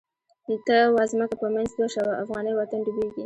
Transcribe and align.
ته 0.67 0.77
واځمکه 0.95 1.35
په 1.41 1.47
منځ 1.55 1.69
دوه 1.77 1.89
شوه، 1.95 2.13
افغانی 2.23 2.51
وطن 2.55 2.79
ډوبیږی 2.85 3.19